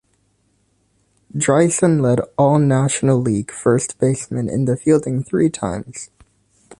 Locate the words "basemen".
3.99-4.49